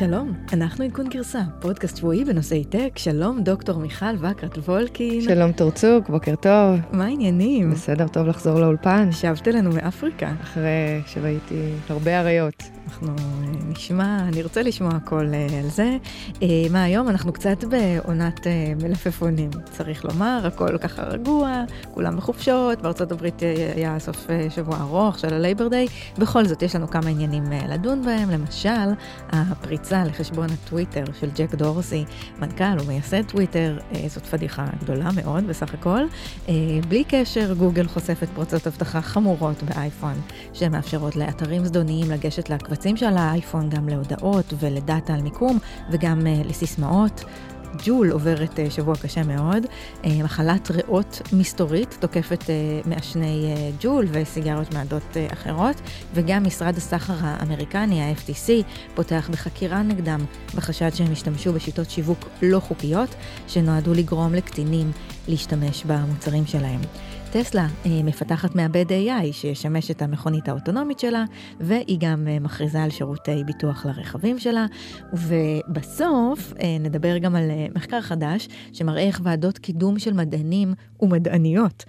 [0.00, 2.98] שלום, אנחנו עדכון גרסה, פודקאסט שבועי בנושאי טק.
[2.98, 5.20] שלום, דוקטור מיכל רקרת וולקין.
[5.20, 6.78] שלום תורצוק, בוקר טוב.
[6.92, 7.70] מה העניינים?
[7.70, 9.12] בסדר, טוב לחזור לאולפן.
[9.12, 10.32] ששבת אלינו מאפריקה.
[10.42, 12.62] אחרי שהייתי הרבה אריות.
[12.90, 13.14] אנחנו אה,
[13.68, 15.96] נשמע, נרצה לשמוע הכל אה, על זה.
[16.42, 17.08] אה, מה היום?
[17.08, 18.46] אנחנו קצת בעונת
[18.82, 21.64] מלפפונים, צריך לומר, הכל ככה רגוע,
[21.94, 23.42] כולם בחופשות, בארצות הברית
[23.76, 25.86] היה סוף שבוע ארוך של ה Labor Day.
[26.18, 28.90] בכל זאת, יש לנו כמה עניינים לדון בהם, למשל,
[29.28, 32.04] הפריצה לחשבון הטוויטר של ג'ק דורסי,
[32.38, 36.00] מנכ"ל ומייסד טוויטר, זאת פדיחה גדולה מאוד בסך הכל.
[36.88, 40.14] בלי קשר, גוגל חושפת פרצות אבטחה חמורות באייפון,
[40.52, 42.79] שמאפשרות לאתרים זדוניים לגשת להקבצה.
[42.80, 45.58] הקבצים של האייפון גם להודעות ולדאטה על מיקום
[45.90, 47.24] וגם uh, לסיסמאות.
[47.84, 49.66] ג'ול עוברת uh, שבוע קשה מאוד.
[50.02, 52.44] Uh, מחלת ריאות מסתורית תוקפת
[52.86, 55.80] מעשני ג'ול וסיגריות מעדות אחרות,
[56.14, 58.48] וגם משרד הסחר האמריקני, ה-FTC,
[58.94, 60.20] פותח בחקירה נגדם
[60.54, 63.14] בחשד שהם השתמשו בשיטות שיווק לא חוקיות,
[63.48, 64.92] שנועדו לגרום לקטינים
[65.28, 66.80] להשתמש במוצרים שלהם.
[67.32, 71.24] טסלה אה, מפתחת מעבד AI שישמש את המכונית האוטונומית שלה,
[71.60, 74.66] והיא גם אה, מכריזה על שירותי ביטוח לרכבים שלה.
[75.12, 81.84] ובסוף אה, נדבר גם על מחקר חדש שמראה איך ועדות קידום של מדענים ומדעניות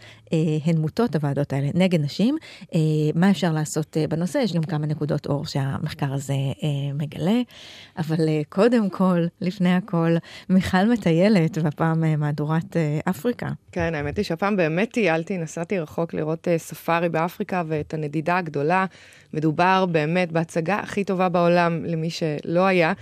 [0.65, 2.37] הן מוטות הוועדות האלה נגד נשים.
[3.15, 4.37] מה אפשר לעשות בנושא?
[4.37, 6.33] יש גם כמה נקודות אור שהמחקר הזה
[6.93, 7.41] מגלה.
[7.97, 8.17] אבל
[8.49, 10.15] קודם כל, לפני הכל,
[10.49, 12.77] מיכל מטיילת, והפעם מהדורת
[13.09, 13.47] אפריקה.
[13.71, 15.37] כן, האמת היא שהפעם באמת טיילתי.
[15.37, 18.85] נסעתי, רחוק לראות ספארי באפריקה ואת הנדידה הגדולה.
[19.33, 22.93] מדובר באמת בהצגה הכי טובה בעולם למי שלא היה,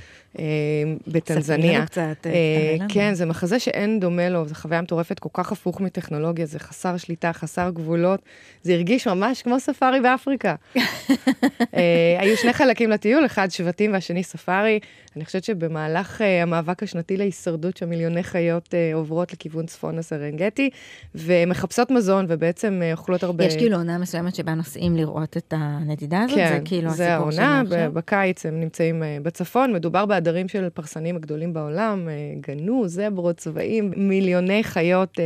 [1.08, 1.42] בטנזניה.
[1.42, 5.52] ספרי לנו קצת, uh, כן, זה מחזה שאין דומה לו, זו חוויה מטורפת, כל כך
[5.52, 8.22] הפוך מטכנולוגיה, זה חסר שליטה, חסר גבולות.
[8.64, 10.56] זה הרגיש ממש כמו ספארי באפריקה.
[12.20, 14.80] היו שני חלקים לטיול, אחד שבטים והשני ספארי.
[15.16, 20.70] אני חושבת שבמהלך המאבק השנתי להישרדות שמיליוני חיות עוברות לכיוון צפון הסרנגטי,
[21.16, 23.46] ומחפשות מזון ובעצם אוכלות הרבה...
[23.46, 26.38] יש כאילו עונה מסוימת שבה נוסעים לראות את הנדידה הזאת?
[26.38, 32.08] כן, זה כאילו זה העונה, בקיץ הם נמצאים בצפון, מדובר בעדרים של פרסנים הגדולים בעולם,
[32.08, 35.22] uh, גנו, זברות, צבעים, מיליוני חיות uh,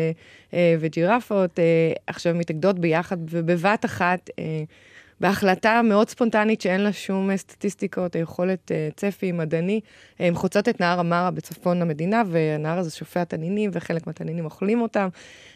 [0.52, 1.60] uh, וג'ירפות,
[2.08, 4.30] עכשיו מתאגדות ביחד ובבת אחת.
[5.24, 9.80] בהחלטה מאוד ספונטנית שאין לה שום אה, סטטיסטיקות, היכולת אה, צפי מדעני,
[10.20, 15.10] הן חוצות את נהר המרה בצפון המדינה, והנהר הזה שופע תנינים, וחלק מהתנינים אוכלים אותם.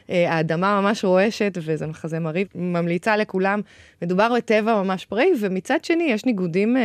[0.10, 3.62] אה, האדמה ממש רועשת, וזה מחזה מרהיב, ממליצה לכולם.
[4.02, 6.78] מדובר בטבע ממש פראי, ומצד שני יש ניגודים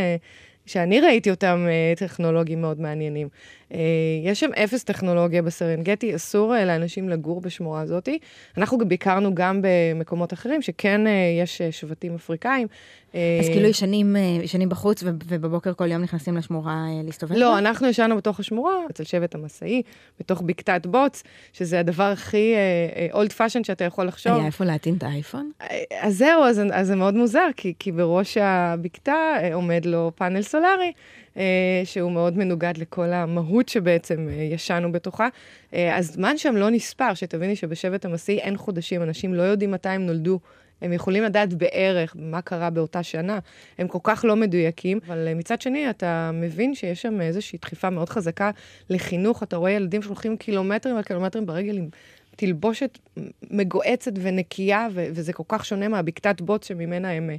[0.66, 3.28] שאני ראיתי אותם טכנולוגיים מאוד מעניינים.
[3.74, 3.80] אה,
[4.24, 8.08] יש שם אפס טכנולוגיה בסרנגטי, אסור אה, לאנשים לגור בשמורה הזאת.
[8.56, 11.12] אנחנו ביקרנו גם במקומות אחרים, שכן אה,
[11.42, 12.66] יש שבטים אפריקאים.
[13.40, 17.34] אז כאילו ישנים, ישנים בחוץ ובבוקר כל יום נכנסים לשמורה להסתובב?
[17.36, 19.82] לא, אנחנו ישנו בתוך השמורה, אצל שבט המסעי,
[20.20, 22.54] בתוך בקתת בוץ, שזה הדבר הכי
[23.12, 24.32] old fashioned שאתה יכול לחשוב.
[24.32, 25.50] היה איפה להטעין את האייפון?
[26.00, 30.92] אז זהו, אז, אז זה מאוד מוזר, כי, כי בראש הבקתה עומד לו פאנל סולארי.
[31.36, 35.28] אה, שהוא מאוד מנוגד לכל המהות שבעצם אה, ישנו בתוכה.
[35.74, 40.06] אה, הזמן שם לא נספר, שתביני שבשבט המסעי אין חודשים, אנשים לא יודעים מתי הם
[40.06, 40.40] נולדו.
[40.82, 43.38] הם יכולים לדעת בערך מה קרה באותה שנה,
[43.78, 48.08] הם כל כך לא מדויקים, אבל מצד שני, אתה מבין שיש שם איזושהי דחיפה מאוד
[48.08, 48.50] חזקה
[48.90, 49.42] לחינוך.
[49.42, 51.88] אתה רואה ילדים שהולכים קילומטרים על קילומטרים ברגל עם
[52.36, 52.98] תלבושת
[53.50, 57.30] מגועצת ונקייה, ו- וזה כל כך שונה מהבקתת בוץ שממנה הם,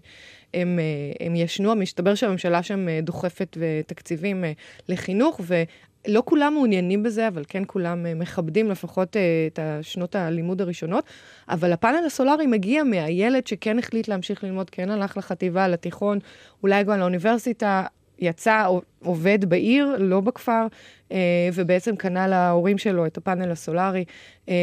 [0.54, 0.80] הם,
[1.20, 1.76] הם ישנו.
[1.76, 4.44] מסתבר שהממשלה שם דוחפת תקציבים
[4.90, 9.18] לחינוך, ולא כולם מעוניינים בזה, אבל כן כולם מכבדים לפחות
[9.48, 11.03] את שנות הלימוד הראשונות.
[11.50, 16.20] אבל הפאנל הסולארי מגיע מהילד שכן החליט להמשיך ללמוד, כן הלך לחטיבה, לתיכון,
[16.64, 17.86] אולי גם לאוניברסיטה.
[18.23, 18.67] יצא,
[19.03, 20.67] עובד בעיר, לא בכפר,
[21.11, 24.05] אה, ובעצם קנה להורים שלו את הפאנל הסולארי.
[24.49, 24.55] אה,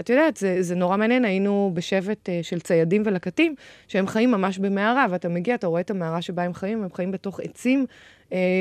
[0.00, 3.54] את יודעת, זה, זה נורא מעניין, היינו בשבט אה, של ציידים ולקטים,
[3.88, 7.10] שהם חיים ממש במערה, ואתה מגיע, אתה רואה את המערה שבה הם חיים, הם חיים
[7.10, 7.86] בתוך עצים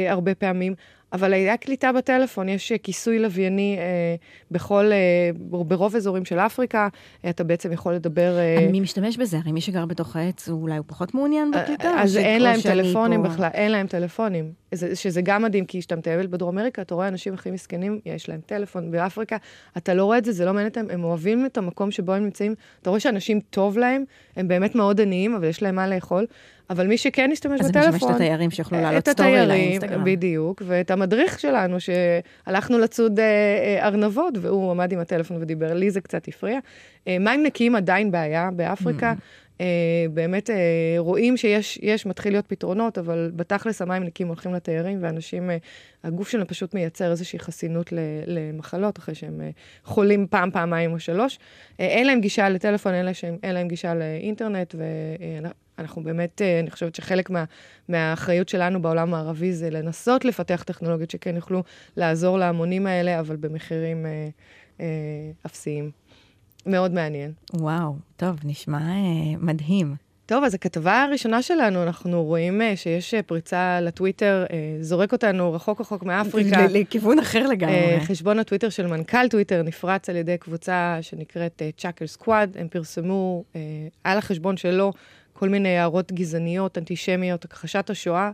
[0.10, 0.74] הרבה פעמים.
[1.14, 4.16] אבל היה קליטה בטלפון, יש כיסוי לווייני אה,
[4.52, 6.88] בכל, אה, ברוב אזורים של אפריקה,
[7.30, 8.38] אתה בעצם יכול לדבר...
[8.38, 8.68] אה...
[8.72, 9.38] מי משתמש בזה?
[9.38, 11.90] הרי מי שגר בתוך העץ, אולי הוא פחות מעוניין אה, בקליטה?
[11.90, 13.30] אז אין להם טלפונים פה...
[13.30, 14.52] בכלל, אין להם טלפונים.
[14.72, 18.30] זה, שזה גם מדהים, כי כשאתה מטייל בדרום אמריקה, אתה רואה אנשים הכי מסכנים, יש
[18.30, 18.92] להם טלפון.
[18.92, 19.38] באפריקה,
[19.78, 22.24] אתה לא רואה את זה, זה לא מעניין אותם, הם אוהבים את המקום שבו הם
[22.24, 22.56] נמצאים.
[22.82, 24.04] אתה רואה שאנשים טוב להם,
[24.36, 26.26] הם באמת מאוד עניים, אבל יש להם מה לאכול.
[26.70, 27.82] אבל מי שכן ישתמש בטלפון...
[27.82, 30.04] אז זה משמש את התיירים שיוכלו לעלות סטורי לאינסטגרם.
[30.04, 33.20] בדיוק, ואת המדריך שלנו, שהלכנו לצוד
[33.80, 36.60] ארנבות, והוא עמד עם הטלפון ודיבר, לי זה קצת הפריע.
[37.08, 39.14] מים נקיים עדיין בעיה באפריקה.
[39.18, 39.50] Mm.
[39.60, 39.62] Uh,
[40.14, 40.54] באמת uh,
[40.98, 45.54] רואים שיש, מתחיל להיות פתרונות, אבל בתכלס המים נקיים הולכים לתיירים, ואנשים, uh,
[46.04, 47.94] הגוף שלהם פשוט מייצר איזושהי חסינות
[48.26, 51.36] למחלות, אחרי שהם uh, חולים פעם, פעמיים או שלוש.
[51.36, 51.40] Uh,
[51.80, 56.72] אין להם גישה לטלפון, אין להם, אין להם גישה לאינטרנט, ואנחנו uh, באמת, uh, אני
[56.72, 57.44] חושבת שחלק מה,
[57.90, 61.64] מהאחריות שלנו בעולם הערבי זה לנסות לפתח טכנולוגיות שכן יוכלו
[61.98, 64.82] לעזור להמונים האלה, אבל במחירים uh, uh,
[65.46, 65.92] אפסיים.
[66.66, 67.32] מאוד מעניין.
[67.54, 69.96] וואו, טוב, נשמע אה, מדהים.
[70.26, 75.54] טוב, אז הכתבה הראשונה שלנו, אנחנו רואים אה, שיש אה, פריצה לטוויטר, אה, זורק אותנו
[75.54, 76.66] רחוק רחוק מאפריקה.
[76.70, 77.76] לכיוון אחר לגמרי.
[77.76, 82.58] אה, חשבון הטוויטר של מנכ"ל טוויטר נפרץ על ידי קבוצה שנקראת צ'אקר סקוואד.
[82.60, 83.62] הם פרסמו אה,
[84.04, 84.94] על החשבון שלו
[85.40, 88.32] כל מיני הערות גזעניות, אנטישמיות, הכחשת השואה.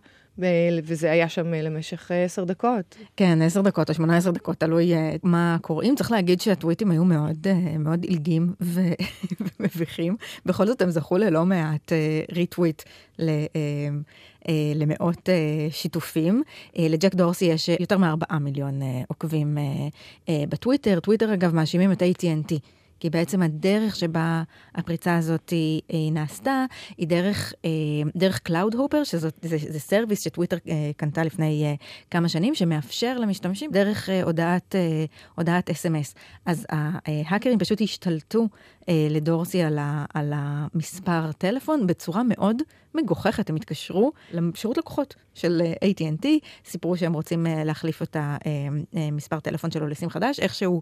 [0.84, 2.96] וזה היה שם אה, למשך אה, עשר דקות.
[3.18, 5.96] כן, עשר דקות או שמונה עשר דקות, תלוי אה, מה קוראים.
[5.96, 7.48] צריך להגיד שהטוויטים היו מאוד,
[7.80, 8.54] מאוד עילגים
[9.60, 10.16] ומביכים.
[10.46, 11.92] בכל זאת הם זכו ללא מעט
[12.31, 12.84] ריטוויט
[14.75, 15.30] למאות
[15.72, 16.44] שיתופים.
[16.75, 19.57] לג'ק דורסי יש יותר מארבעה מיליון עוקבים
[20.30, 21.00] בטוויטר.
[21.00, 22.56] טוויטר, אגב, מאשימים את AT&T.
[23.00, 24.44] כי בעצם הדרך שבה
[24.75, 25.50] הפריצה הזאת
[25.89, 26.65] היא נעשתה,
[26.97, 27.69] היא דרך, אה,
[28.15, 31.74] דרך Cloud Hopper, שזה זה סרוויס שטוויטר אה, קנתה לפני אה,
[32.12, 34.75] כמה שנים, שמאפשר למשתמשים דרך הודעת,
[35.38, 36.18] הודעת SMS.
[36.45, 38.47] אז ההאקרים פשוט השתלטו
[39.09, 42.62] לדורסי על, ה, על המספר טלפון בצורה מאוד
[42.95, 43.50] מגוחכת.
[43.50, 46.25] הם התקשרו לשירות לקוחות של AT&T,
[46.65, 48.18] סיפרו שהם רוצים להחליף את
[48.94, 50.81] המספר טלפון שלו לסים חדש, איכשהו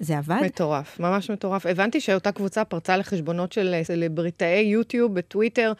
[0.00, 0.40] זה עבד.
[0.44, 1.66] מטורף, ממש מטורף.
[1.66, 5.76] הבנתי שאותה קבוצה פרצה לחשבונות של סלבריטאי YouTube בטוויטר, אה,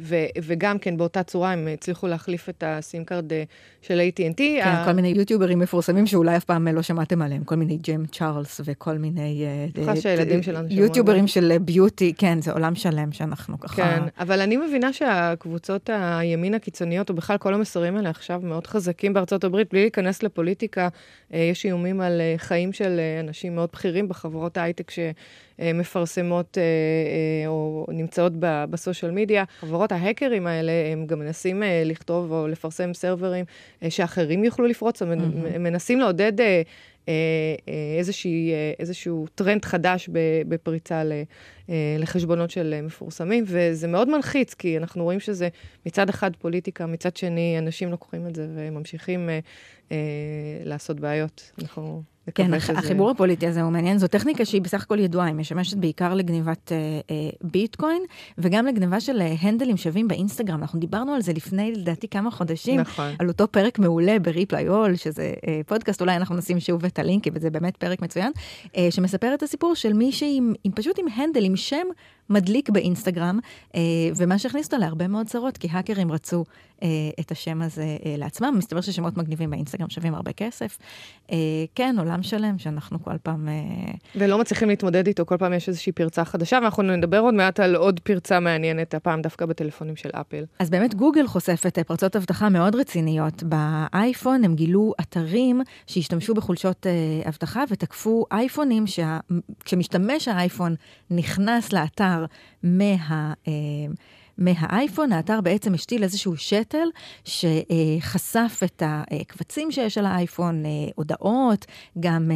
[0.00, 3.42] ו- וגם כן באותה צורה הם הצליחו להחליף את ה SIM card אה,
[3.82, 4.36] של AT&T.
[4.36, 8.06] כן, ה- כל מיני יוטיוברים מפורסמים שאולי אף פעם לא שמעתם עליהם, כל מיני ג'יימס
[8.06, 9.44] צ'ארלס וכל מיני...
[9.68, 10.82] בטוחה שהילדים שלנו שמעו.
[10.82, 13.76] יוטיוברים של beauty, כן, זה עולם שלם שאנחנו ככה...
[13.76, 19.12] כן, אבל אני מבינה שהקבוצות הימין הקיצוניות, או בכלל כל המסרים האלה עכשיו מאוד חזקים
[19.12, 20.88] בארצות הברית, בלי להיכנס לפוליטיקה,
[21.30, 24.98] יש איומים על חיים של אנשים מאוד בכירים בחברות ההייטק ש...
[25.74, 26.58] מפרסמות
[27.46, 29.44] או נמצאות בסושיאל מדיה.
[29.60, 33.44] חברות ההקרים האלה, הם גם מנסים לכתוב או לפרסם סרברים
[33.88, 35.58] שאחרים יוכלו לפרוץ, הם mm-hmm.
[35.58, 36.32] מנסים לעודד
[37.98, 40.08] איזושהי, איזשהו טרנד חדש
[40.48, 41.02] בפריצה
[41.98, 45.48] לחשבונות של מפורסמים, וזה מאוד מלחיץ, כי אנחנו רואים שזה
[45.86, 49.30] מצד אחד פוליטיקה, מצד שני אנשים לוקחים את זה וממשיכים
[50.64, 51.52] לעשות בעיות.
[51.62, 52.02] אנחנו...
[52.34, 52.72] כן, שזה...
[52.72, 56.72] החיבור הפוליטי הזה הוא מעניין, זו טכניקה שהיא בסך הכל ידועה, היא משמשת בעיקר לגניבת
[56.72, 56.76] אה,
[57.10, 58.02] אה, ביטקוין,
[58.38, 60.60] וגם לגניבה של אה, הנדלים שווים באינסטגרם.
[60.60, 63.12] אנחנו דיברנו על זה לפני, לדעתי, כמה חודשים, נכון.
[63.18, 67.32] על אותו פרק מעולה בריפליי אול, שזה אה, פודקאסט, אולי אנחנו נשים שוב את הלינקים,
[67.36, 68.32] וזה באמת פרק מצוין,
[68.76, 71.86] אה, שמספר את הסיפור של מישהי עם, עם פשוט עם הנדל, עם שם
[72.30, 73.38] מדליק באינסטגרם,
[73.74, 73.80] אה,
[74.16, 76.44] ומה שהכניס אותו להרבה מאוד צרות, כי האקרים רצו
[76.82, 76.88] אה,
[77.20, 78.54] את השם הזה אה, לעצמם.
[78.58, 80.78] מסתבר ששמות מגניבים באינסטגרם שווים הרבה כסף.
[81.74, 83.48] כן, עולם שלם שאנחנו כל פעם...
[84.16, 87.76] ולא מצליחים להתמודד איתו, כל פעם יש איזושהי פרצה חדשה, ואנחנו נדבר עוד מעט על
[87.76, 90.44] עוד פרצה מעניינת, הפעם דווקא בטלפונים של אפל.
[90.58, 93.42] אז באמת גוגל חושפת פרצות אבטחה מאוד רציניות.
[93.42, 96.86] באייפון הם גילו אתרים שהשתמשו בחולשות
[97.28, 99.18] אבטחה ותקפו אייפונים, שה...
[99.64, 100.74] כשמשתמש האייפון
[101.10, 102.24] נכנס לאתר, האתר
[102.62, 103.32] מה...
[103.48, 103.52] אה,
[104.38, 106.88] מהאייפון, האתר בעצם השתיל איזשהו שתל
[107.24, 111.66] שחשף את הקבצים שיש על האייפון, אה, הודעות,
[112.00, 112.30] גם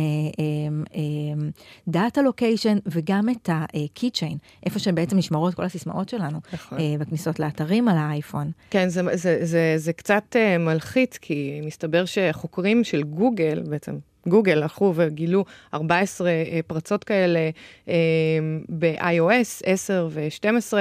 [1.88, 6.78] דאטה לוקיישן וגם את ה-keychain, איפה שבעצם נשמרות כל הסיסמאות שלנו, נכון.
[6.78, 8.50] אה, בכניסות לאתרים על האייפון.
[8.70, 14.92] כן, זה, זה, זה, זה קצת מלחיץ, כי מסתבר שחוקרים של גוגל, בעצם גוגל הלכו
[14.96, 15.44] וגילו
[15.74, 17.50] 14 אה, פרצות כאלה
[17.88, 17.94] אה,
[18.68, 20.74] ב-iOS 10 ו-12,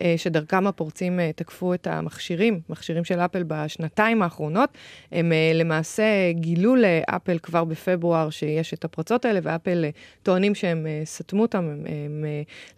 [0.00, 4.70] אה, שדרכם הפורצים תקפו את המכשירים, מכשירים של אפל בשנתיים האחרונות.
[5.12, 9.84] הם למעשה גילו לאפל כבר בפברואר שיש את הפרצות האלה, ואפל
[10.22, 12.24] טוענים שהם סתמו אותם, הם, הם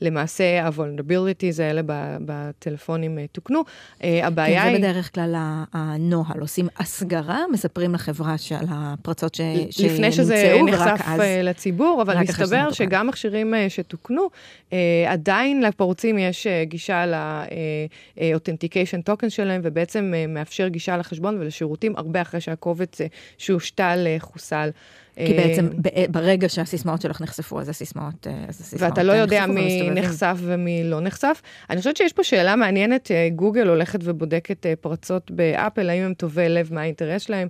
[0.00, 1.80] למעשה ה-vulnerabilities האלה
[2.20, 3.62] בטלפונים תוקנו.
[4.00, 4.76] הבעיה כן, היא...
[4.76, 5.34] זה בדרך כלל
[5.72, 9.40] הנוהל, עושים הסגרה, מספרים לחברה שעל הפרצות ש...
[9.84, 11.20] לפני שזה נחשף אז...
[11.20, 14.30] אה, לציבור, אבל מסתבר שגם מכשירים אה, שתוקנו,
[14.72, 22.40] אה, עדיין לפורצים יש גישה ל-authentication token שלהם, ובעצם מאפשר גישה לחשבון ולשירותים הרבה אחרי
[22.40, 22.98] שהקובץ
[23.38, 24.70] שהושתל חוסל.
[25.16, 25.68] כי בעצם
[26.10, 31.00] ברגע שהסיסמאות שלך נחשפו, אז הסיסמאות, אז הסיסמאות ואתה לא יודע מי נחשף ומי לא
[31.00, 31.42] נחשף.
[31.70, 36.74] אני חושבת שיש פה שאלה מעניינת, גוגל הולכת ובודקת פרצות באפל, האם הם טובי לב,
[36.74, 37.48] מה האינטרס שלהם,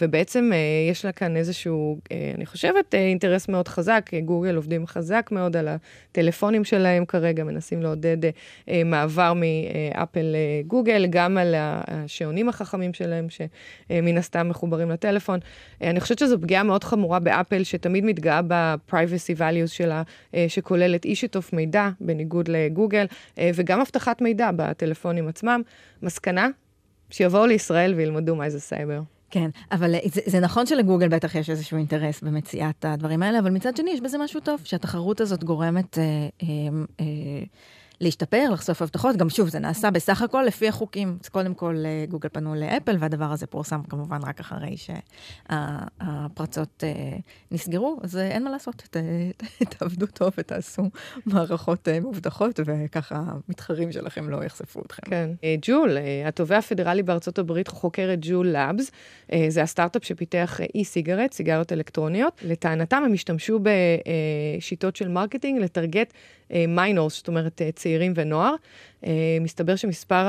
[0.00, 0.50] ובעצם
[0.90, 1.98] יש לה כאן איזשהו,
[2.34, 8.30] אני חושבת, אינטרס מאוד חזק, גוגל עובדים חזק מאוד על הטלפונים שלהם כרגע, מנסים לעודד
[8.84, 15.38] מעבר מאפל לגוגל, גם על השעונים החכמים שלהם, שמן הסתם מחוברים לטלפון.
[15.80, 20.02] אני חושבת שזו פגיעה מאוד חמורה באפל, שתמיד מתגאה ב-privacy values שלה,
[20.34, 23.06] אה, שכוללת אי-שיתוף מידע, בניגוד לגוגל,
[23.38, 25.62] אה, וגם אבטחת מידע בטלפונים עצמם.
[26.02, 26.48] מסקנה,
[27.10, 29.00] שיבואו לישראל וילמדו מה זה סייבר.
[29.30, 33.76] כן, אבל זה, זה נכון שלגוגל בטח יש איזשהו אינטרס במציאת הדברים האלה, אבל מצד
[33.76, 35.98] שני יש בזה משהו טוב, שהתחרות הזאת גורמת...
[35.98, 36.04] אה,
[36.42, 36.48] אה,
[37.00, 37.06] אה,
[38.00, 39.16] להשתפר, לחשוף הבטחות.
[39.16, 41.18] גם שוב, זה נעשה בסך הכל לפי החוקים.
[41.22, 44.76] אז קודם כל, אה, גוגל פנו לאפל, והדבר הזה פורסם כמובן רק אחרי
[45.50, 47.16] שהפרצות אה,
[47.50, 48.88] נסגרו, אז אה, אין מה לעשות,
[49.78, 50.82] תעבדו טוב ותעשו
[51.26, 55.02] מערכות מובטחות, וככה המתחרים שלכם לא יחשפו אתכם.
[55.10, 55.30] כן.
[55.62, 55.96] ג'ול,
[56.26, 58.90] התובע הפדרלי בארצות הברית חוקר את Juul Labs,
[59.48, 62.40] זה הסטארט-אפ שפיתח e-cigarette, סיגריות אלקטרוניות.
[62.44, 66.12] לטענתם הם השתמשו בשיטות של marketing ל target
[66.68, 68.54] minors, זאת אומרת צעירים ונוער.
[69.04, 69.06] Uh,
[69.40, 70.24] מסתבר שמספר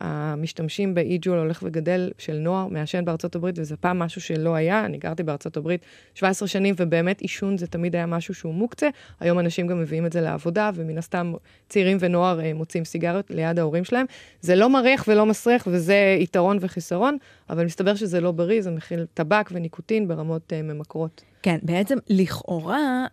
[0.00, 4.84] המשתמשים באי-Juul הולך וגדל של נוער מעשן בארצות הברית, וזה פעם משהו שלא היה.
[4.84, 5.80] אני גרתי בארצות הברית
[6.14, 8.88] 17 שנים, ובאמת עישון זה תמיד היה משהו שהוא מוקצה.
[9.20, 11.32] היום אנשים גם מביאים את זה לעבודה, ומן הסתם
[11.68, 14.06] צעירים ונוער מוצאים סיגריות ליד ההורים שלהם.
[14.40, 17.16] זה לא מריח ולא מסריח, וזה יתרון וחיסרון,
[17.50, 21.29] אבל מסתבר שזה לא בריא, זה מכיל טבק וניקוטין ברמות ממכרות.
[21.42, 23.06] כן, בעצם לכאורה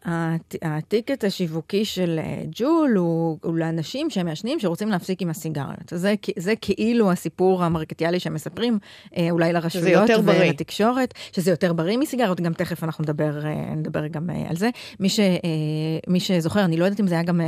[0.62, 2.20] הטיקט השיווקי של
[2.52, 5.90] ג'ול הוא, הוא לאנשים שהם מעשנים שרוצים להפסיק עם הסיגריות.
[5.92, 8.80] זה, זה כאילו הסיפור המרקטיאלי שהם מספרים,
[9.18, 14.30] אה, אולי לרשויות ולתקשורת, שזה יותר בריא מסיגריות, גם תכף אנחנו נדבר, אה, נדבר גם
[14.30, 14.70] אה, על זה.
[15.00, 15.20] מי, ש,
[16.08, 17.42] מי שזוכר, אני לא יודעת אם זה היה גם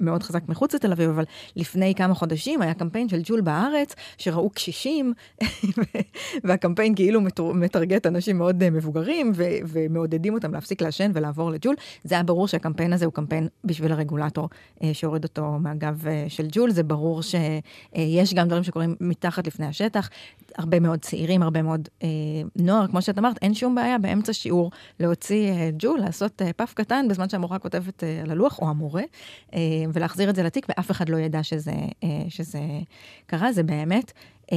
[0.00, 1.24] מאוד חזק מחוץ לתל אביב, אבל
[1.56, 5.12] לפני כמה חודשים היה קמפיין של ג'ול בארץ, שראו קשישים,
[6.44, 7.20] והקמפיין כאילו
[7.54, 9.32] מטרגט אנשים מאוד מבוגרים,
[9.64, 11.74] ומעודדים אותם להפסיק לעשן ולעבור לג'ול.
[12.04, 14.48] זה היה ברור שהקמפיין הזה הוא קמפיין בשביל הרגולטור
[14.92, 16.70] שהוריד אותו מהגב של ג'ול.
[16.70, 20.10] זה ברור שיש גם דברים שקורים מתחת לפני השטח.
[20.58, 22.08] הרבה מאוד צעירים, הרבה מאוד אה,
[22.56, 24.70] נוער, כמו שאת אמרת, אין שום בעיה באמצע שיעור
[25.00, 29.02] להוציא אה, ג'ול, לעשות אה, פאף קטן בזמן שהמורה כותבת אה, על הלוח, או המורה,
[29.54, 29.60] אה,
[29.92, 31.72] ולהחזיר את זה לתיק, ואף אחד לא ידע שזה,
[32.04, 32.60] אה, שזה
[33.26, 33.52] קרה.
[33.52, 34.12] זה באמת
[34.52, 34.56] אה,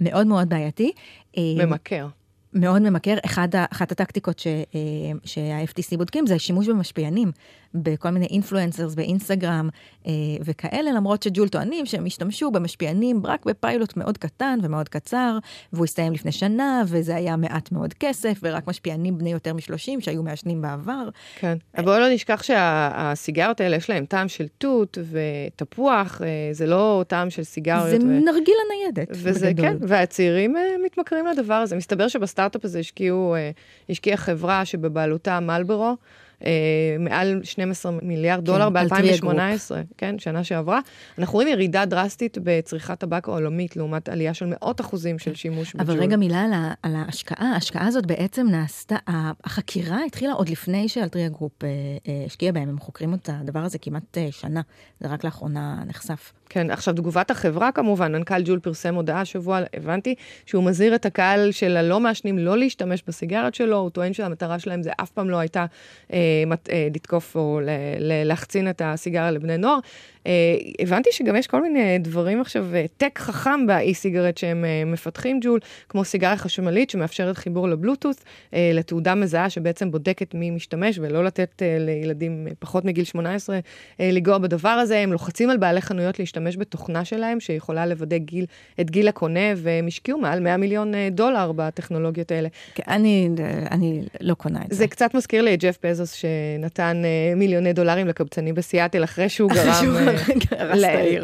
[0.00, 0.92] מאוד מאוד בעייתי.
[1.36, 2.08] אה, ממכר.
[2.54, 3.16] מאוד ממכר.
[3.24, 4.80] אחד, אחת הטקטיקות אה,
[5.24, 7.32] שה-FTC בודקים זה השימוש במשפיענים.
[7.74, 9.68] בכל מיני אינפלואנסרס באינסטגרם
[10.06, 10.12] אה,
[10.44, 15.38] וכאלה, למרות שג'ול טוענים שהם השתמשו במשפיענים רק בפיילוט מאוד קטן ומאוד קצר,
[15.72, 20.22] והוא הסתיים לפני שנה, וזה היה מעט מאוד כסף, ורק משפיענים בני יותר מ-30 שהיו
[20.22, 21.08] מעשנים בעבר.
[21.38, 26.66] כן, אבל בואו לא נשכח שהסיגריות האלה יש להם טעם של תות ותפוח, אה, זה
[26.66, 27.90] לא טעם של סיגריות.
[27.90, 28.04] זה ו...
[28.04, 29.08] נרגילה ניידת.
[29.10, 29.66] וזה, בגדול.
[29.66, 31.76] כן, והצעירים אה, מתמכרים לדבר הזה.
[31.76, 33.50] מסתבר שבסטארט-אפ הזה השקיעו, אה,
[33.90, 35.96] השקיעה חברה שבבעלותה מלברו.
[36.46, 40.80] אה, מעל 12 מיליארד דולר כן, ב-2018, כן, שנה שעברה.
[41.18, 45.90] אנחנו רואים ירידה דרסטית בצריכת טבק העולמית, לעומת עלייה של מאות אחוזים של שימוש בג'ול.
[45.90, 47.52] אבל רגע מילה על, על ההשקעה.
[47.52, 48.96] ההשקעה הזאת בעצם נעשתה,
[49.44, 51.68] החקירה התחילה עוד לפני ש Altria Group אה,
[52.08, 54.60] אה, השקיע בהם, הם חוקרים את הדבר הזה כמעט שנה,
[55.00, 56.32] זה רק לאחרונה נחשף.
[56.52, 60.14] כן, עכשיו תגובת החברה כמובן, מנכ"ל ג'ול פרסם הודעה השבוע, הבנתי,
[60.46, 64.82] שהוא מזהיר את הקהל של הלא מעשנים לא להשתמש בסיגריות שלו, הוא טוען שהמטרה שלהם
[64.82, 65.66] זה אף פעם לא הייתה
[66.12, 67.68] אה, מת, אה, לתקוף או ל,
[67.98, 69.78] ל, להחצין את הסיגריה לבני נוער.
[70.26, 75.40] אה, הבנתי שגם יש כל מיני דברים עכשיו, אה, טק חכם באי-סיגרט שהם אה, מפתחים
[75.42, 81.62] ג'ול, כמו סיגריה חשמלית שמאפשרת חיבור לבלוטות', לתעודה מזהה שבעצם בודקת מי משתמש, ולא לתת
[81.80, 83.58] לילדים פחות מגיל 18
[84.00, 84.98] לנגוע בדבר הזה.
[84.98, 88.46] הם לוחצים על בעלי חנויות להשתמש בתוכנה שלהם, שיכולה לוודא גיל,
[88.80, 92.48] את גיל הקונה, והם השקיעו מעל 100 מיליון דולר בטכנולוגיות האלה.
[92.74, 93.28] כן, אני,
[93.70, 94.76] אני לא קונה את זה.
[94.76, 97.02] זה קצת מזכיר לי את ג'ף בזוס, שנתן
[97.36, 100.11] מיליוני דולרים לקבצנים בסיאטל, אחרי שהוא גרם...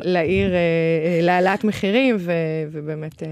[0.02, 2.16] לעיר, אה, אה, להעלאת מחירים,
[2.70, 3.22] ובאמת...
[3.22, 3.28] אה,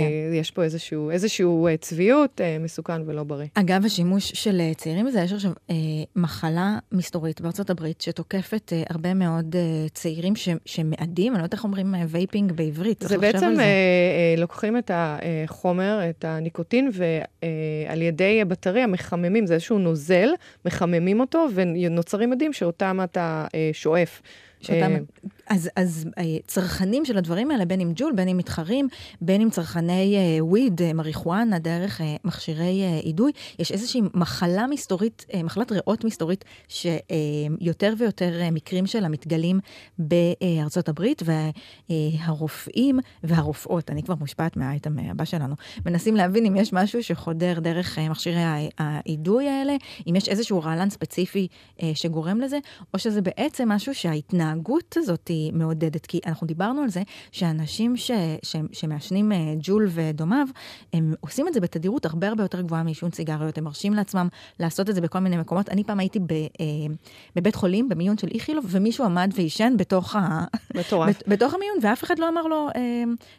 [0.00, 0.34] כן.
[0.34, 3.46] יש פה איזשהו, איזשהו צביעות מסוכן ולא בריא.
[3.54, 5.52] אגב, השימוש של צעירים בזה, יש עכשיו
[6.16, 9.56] מחלה מסתורית בארצות הברית שתוקפת הרבה מאוד
[9.92, 13.64] צעירים ש, שמאדים, אני לא יודעת איך אומרים vaping בעברית, זה בעצם זה.
[14.38, 20.28] לוקחים את החומר, את הניקוטין, ועל ידי בטריה מחממים, זה איזשהו נוזל,
[20.64, 24.22] מחממים אותו, ונוצרים מדים שאותם אתה שואף.
[24.60, 25.04] שאותם
[25.48, 28.88] אז, אז אה, צרכנים של הדברים האלה, בין אם ג'ול, בין אם מתחרים,
[29.20, 36.04] בין אם צרכני וויד, uh, מריחואנה, דרך מכשירי אידוי, יש איזושהי מחלה מסתורית, מחלת ריאות
[36.04, 39.60] מסתורית, שיותר ויותר מקרים שלה מתגלים
[39.98, 41.22] בארצות הברית,
[41.90, 45.54] והרופאים והרופאות, אני כבר מושפעת מהאייטם הבא שלנו,
[45.86, 49.76] מנסים להבין אם יש משהו שחודר דרך מכשירי האידוי האלה,
[50.06, 51.48] אם יש איזשהו רעלן ספציפי
[51.94, 52.58] שגורם לזה,
[52.94, 56.06] או שזה בעצם משהו שההתנהגות הזאת היא מעודדת.
[56.06, 57.02] כי אנחנו דיברנו על זה
[57.32, 58.10] שאנשים ש,
[58.42, 60.46] ש, שמעשנים אה, ג'ול ודומיו,
[60.92, 63.58] הם עושים את זה בתדירות הרבה הרבה יותר גבוהה מעישון סיגריות.
[63.58, 64.28] הם מרשים לעצמם
[64.60, 65.68] לעשות את זה בכל מיני מקומות.
[65.68, 66.46] אני פעם הייתי ב, אה,
[67.36, 70.44] בבית חולים, במיון של איכילוב, ומישהו עמד ועישן בתוך, ה...
[71.26, 72.68] בתוך המיון, ואף אחד לא אמר לו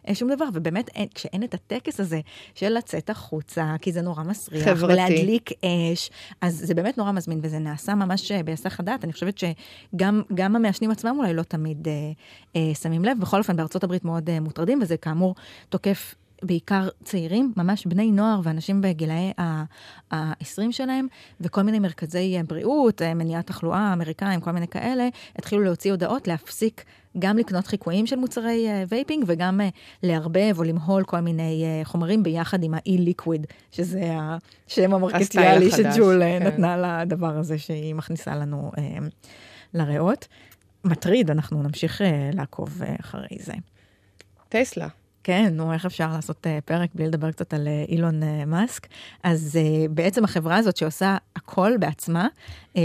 [0.08, 0.46] אה, שום דבר.
[0.54, 2.20] ובאמת, אין, כשאין את הטקס הזה
[2.56, 4.94] של לצאת החוצה, כי זה נורא מסריח, חברתי.
[4.94, 9.04] ולהדליק אש, אז זה באמת נורא מזמין, וזה נעשה ממש בהיסח הדעת.
[9.04, 10.22] אני חושבת שגם
[10.56, 11.88] המעשנים עצמם אולי לא תמיד
[12.74, 13.18] שמים לב.
[13.20, 15.36] בכל אופן, בארצות הברית מאוד אה, מוטרדים, וזה כאמור
[15.70, 21.08] תוקף בעיקר צעירים, ממש בני נוער ואנשים בגילאי ה-20 שלהם,
[21.42, 26.28] וכל מיני מרכזי אה, בריאות, אה, מניעת תחלואה, אמריקאים, כל מיני כאלה, התחילו להוציא הודעות
[26.28, 26.84] להפסיק
[27.20, 29.62] גם לקנות חיקויים של מוצרי vaping וגם
[30.04, 34.12] לערבב או למהול כל מיני חומרים ביחד עם ה e-liquid, שזה
[34.68, 36.48] השם המרקטיאלי שג'ול כן.
[36.48, 38.72] נתנה לדבר הזה שהיא מכניסה לנו
[39.74, 40.28] לריאות.
[40.84, 42.04] מטריד, אנחנו נמשיך uh,
[42.36, 43.54] לעקוב uh, אחרי זה.
[44.50, 44.88] טסלה.
[45.24, 48.88] כן, נו, איך אפשר לעשות uh, פרק בלי לדבר קצת על אילון מאסק?
[49.24, 49.60] אז
[49.92, 52.28] בעצם החברה הזאת שעושה הכל בעצמה,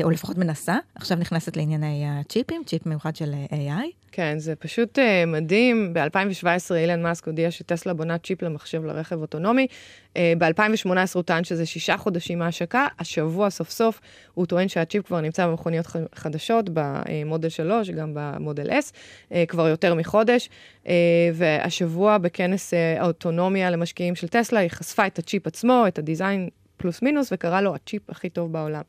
[0.03, 4.04] או לפחות מנסה, עכשיו נכנסת לענייני הצ'יפים, צ'יפ מיוחד של AI.
[4.16, 5.94] כן, זה פשוט uh, מדהים.
[5.94, 9.66] ב-2017 אילן מאסק הודיע שטסלה בונה צ'יפ למחשב לרכב אוטונומי.
[10.12, 12.87] Uh, ב-2018 הוא טען שזה שישה חודשים מהשקה.
[12.99, 14.00] השבוע סוף סוף
[14.35, 19.68] הוא טוען שהצ'יפ כבר נמצא במכוניות חדשות, במודל 3, גם ב Model S, uh, כבר
[19.68, 20.49] יותר מחודש.
[20.85, 20.88] Uh,
[21.35, 26.49] והשבוע בכנס uh, האוטונומיה למשקיעים של טסלה, היא חשפה את הצ'יפ עצמו, את ה design
[26.76, 28.83] פלוס מינוס, וקרא לו הצ'יפ הכי טוב בעולם.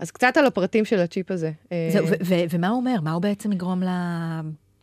[0.00, 1.50] אז קצת על הפרטים של הצ'יפ הזה.
[1.92, 2.06] זהו,
[2.50, 3.00] ומה הוא אומר?
[3.02, 3.82] מה הוא בעצם יגרום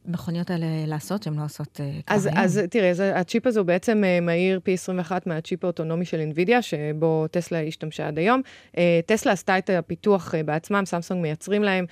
[0.08, 2.02] למכוניות האלה לעשות, שהן לא עושות כרגע?
[2.08, 6.32] אז, אז תראי, אז הצ'יפ הזה הוא בעצם אה, מהיר פי 21 מהצ'יפ האוטונומי של
[6.32, 8.42] NVIDIA, שבו טסלה השתמשה עד היום.
[8.78, 11.86] אה, טסלה עשתה את הפיתוח אה, בעצמם, סמסונג מייצרים להם.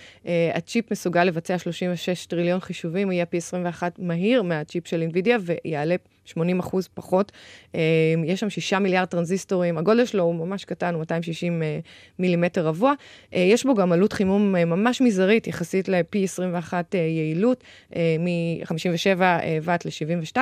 [0.54, 5.96] הצ'יפ מסוגל לבצע 36 טריליון חישובים, הוא יהיה פי 21 מהיר מהצ'יפ של NVIDIA ויעלה
[6.26, 7.32] 80 אחוז פחות.
[7.74, 7.80] אמ,
[8.26, 11.80] יש שם 6 מיליארד טרנזיסטורים, הגודל שלו הוא ממש קטן, הוא 260 אה,
[12.20, 12.94] מילימטר רבוע.
[13.34, 17.64] אה, יש בו גם עלות חימום אה, ממש מזערית, יחסית לפי 21 יעילות,
[17.96, 19.22] מ-57
[19.62, 20.38] ואט ל-72.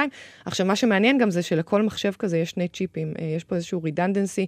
[0.45, 3.13] עכשיו, מה שמעניין גם זה שלכל מחשב כזה יש שני צ'יפים.
[3.35, 4.47] יש פה איזשהו redundancy,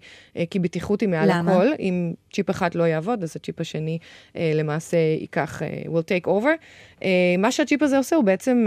[0.49, 1.51] כי בטיחות היא מעל למה?
[1.51, 1.67] הכל.
[1.79, 3.97] אם צ'יפ אחד לא יעבוד, אז הצ'יפ השני
[4.35, 6.94] למעשה ייקח, will take over.
[7.37, 8.65] מה שהצ'יפ הזה עושה, הוא בעצם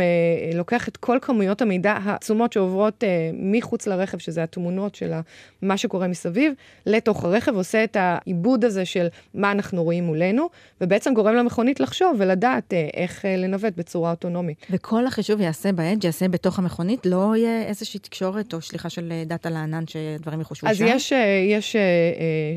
[0.55, 5.13] לוקח את כל כמויות המידע העצומות שעוברות אה, מחוץ לרכב, שזה התמונות של
[5.63, 6.53] מה שקורה מסביב,
[6.87, 10.49] לתוך הרכב, עושה את העיבוד הזה של מה אנחנו רואים מולנו,
[10.81, 14.67] ובעצם גורם למכונית לחשוב ולדעת אה, איך אה, לנווט בצורה אוטונומית.
[14.71, 19.23] וכל החישוב יעשה באדג', יעשה בתוך המכונית, לא יהיה איזושהי תקשורת או שליחה של אה,
[19.27, 20.85] דאטה לענן שדברים יחושבו שם?
[20.85, 21.81] אז יש, אה, יש אה,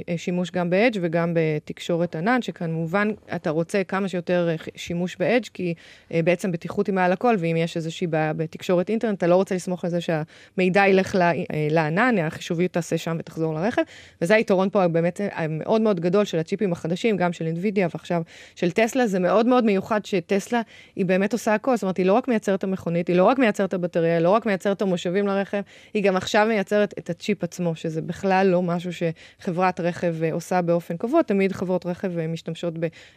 [0.10, 5.48] אה, שימוש גם באדג' וגם בתקשורת ענן, שכמובן אתה רוצה כמה שיותר אה, שימוש באדג',
[5.62, 5.74] כי
[6.14, 9.56] אה, בעצם בטיחות היא מעל הכל, ואם יש איזושהי בעיה בתקשורת אינטרנט, אתה לא רוצה
[9.56, 11.34] לסמוך על זה שהמידע ילך אה,
[11.70, 13.82] לענן, החישוביות תעשה שם ותחזור לרכב,
[14.22, 18.22] וזה היתרון פה באמת המאוד מאוד גדול של הצ'יפים החדשים, גם של NVIDIA ועכשיו
[18.56, 20.62] של טסלה, זה מאוד מאוד מיוחד שטסלה
[20.96, 23.74] היא באמת עושה הכל, זאת אומרת, היא לא רק מייצרת המכונית, היא לא רק מייצרת
[23.74, 25.62] הבטריה, היא לא רק מייצרת המושבים לרכב,
[25.94, 30.62] היא גם עכשיו מייצרת את הצ'יפ עצמו, שזה בכלל לא משהו שחברת רכב אה, עושה
[30.62, 32.74] באופן קבוע, תמיד חברות רכב אה, משתמשות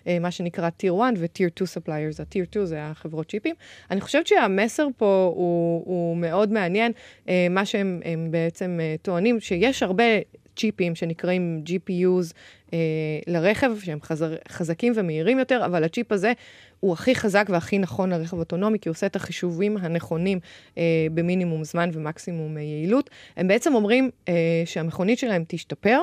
[0.07, 3.55] במה שנקרא Tier 1 ו-Tier 2 suppliers, ה-Tier 2 זה החברות צ'יפים.
[3.91, 6.93] אני חושבת שהמסר פה הוא, הוא מאוד מעניין.
[7.29, 10.05] אה, מה שהם בעצם אה, טוענים, שיש הרבה
[10.57, 12.33] צ'יפים שנקראים GPUs
[12.73, 12.79] אה,
[13.27, 16.33] לרכב, שהם חזר, חזקים ומהירים יותר, אבל הצ'יפ הזה
[16.81, 20.39] הוא הכי חזק והכי נכון לרכב אוטונומי, כי הוא עושה את החישובים הנכונים
[20.79, 23.11] אה, במינימום זמן ומקסימום אה, יעילות.
[23.37, 26.01] הם בעצם אומרים אה, שהמכונית שלהם תשתפר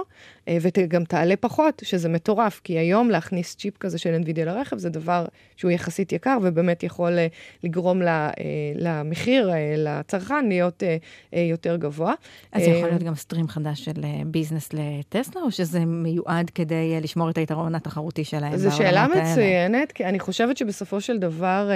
[0.48, 4.90] אה, וגם תעלה פחות, שזה מטורף, כי היום להכניס צ'יפ כזה של NVIDIA לרכב זה
[4.90, 7.28] דבר שהוא יחסית יקר ובאמת יכול אה,
[7.64, 8.44] לגרום לה, אה,
[8.76, 10.98] למחיר, אה, לצרכן, להיות אה,
[11.34, 12.14] אה, יותר גבוה.
[12.52, 17.02] אז אה, יכול להיות גם סטרים חדש של אה, ביזנס לטסלה, או שזה מיועד כדי
[17.02, 21.70] לשמור את היתרון התחרותי שלהם זו שאלה מצוינת, כי אני חושבת שבסופו של דבר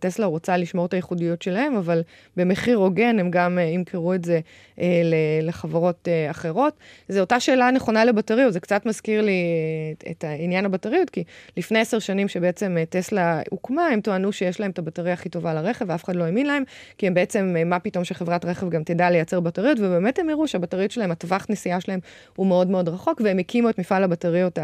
[0.00, 2.02] טסלה רוצה לשמור את הייחודיות שלהם, אבל
[2.36, 4.40] במחיר הוגן הם גם ימכרו את זה
[5.42, 6.74] לחברות אחרות.
[7.08, 9.44] זו אותה שאלה נכונה לבטריות, זה קצת מזכיר לי
[10.10, 11.24] את העניין הבטריות, כי
[11.56, 15.84] לפני עשר שנים שבעצם טסלה הוקמה, הם טוענו שיש להם את הבטריה הכי טובה לרכב,
[15.88, 16.62] ואף אחד לא האמין להם,
[16.98, 20.90] כי הם בעצם, מה פתאום שחברת רכב גם תדע לייצר בטריות, ובאמת הם הראו שהבטריות
[20.90, 21.99] שלהם, הטווח נסיעה שלהם
[22.36, 24.58] הוא מאוד מאוד רחוק, והם הקימו את מפעל הבטריות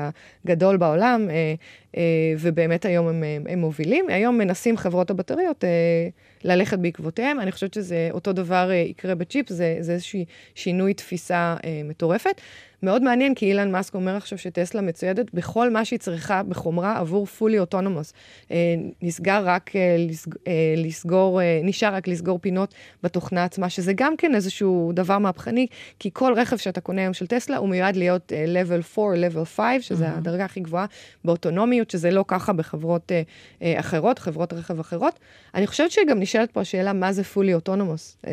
[0.44, 1.54] הגדול בעולם, אה,
[1.96, 2.02] אה,
[2.38, 4.04] ובאמת היום הם, הם מובילים.
[4.08, 6.08] היום מנסים חברות הבטריות אה,
[6.44, 7.40] ללכת בעקבותיהם.
[7.40, 10.20] אני חושבת שזה אותו דבר יקרה בצ'יפ, זה, זה איזשהו
[10.54, 12.40] שינוי תפיסה מטורפת.
[12.82, 17.26] מאוד מעניין, כי אילן מאסק אומר עכשיו שטסלה מצוידת בכל מה שהיא צריכה בחומרה עבור
[17.38, 18.12] fully autonomous.
[18.50, 18.56] אה,
[19.02, 24.16] נסגר רק אה, לסג, אה, לסגור, אה, נשאר רק לסגור פינות בתוכנה עצמה, שזה גם
[24.16, 25.66] כן איזשהו דבר מהפכני,
[25.98, 29.44] כי כל רכב שאתה קונה היום של טסלה הוא מיועד להיות אה, level 4, level
[29.44, 30.10] 5, שזה mm-hmm.
[30.18, 30.86] הדרגה הכי גבוהה
[31.24, 33.22] באוטונומיות, שזה לא ככה בחברות אה,
[33.62, 35.18] אה, אחרות, חברות רכב אחרות.
[35.54, 38.26] אני חושבת שגם נשאלת פה השאלה מה זה fully autonomous.
[38.26, 38.32] אה,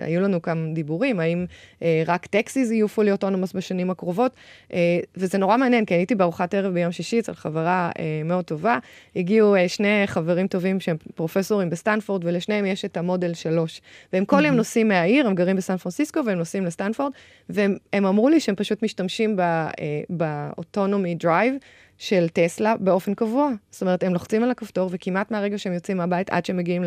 [0.00, 1.46] היו לנו כמה דיבורים, האם
[1.82, 4.32] אה, רק taxis יהיו fully autonomous בשנים הקרובות,
[4.72, 8.78] אה, וזה נורא מעניין, כי הייתי בארוחת ערב ביום שישי אצל חברה אה, מאוד טובה,
[9.16, 13.80] הגיעו אה, שני חברים טובים שהם פרופסורים בסטנפורד, ולשניהם יש את המודל 3.
[14.12, 17.12] והם כל יום נוסעים מהעיר, הם גרים בסן פרנסיסקו, והם נוסעים לסטנפורד,
[17.48, 19.36] והם אמרו לי שהם פשוט משתמשים
[20.10, 21.54] ב autonomy drive.
[21.98, 23.50] של טסלה באופן קבוע.
[23.70, 26.84] זאת אומרת, הם לוחצים על הכפתור, וכמעט מהרגע שהם יוצאים מהבית עד שהם מגיעים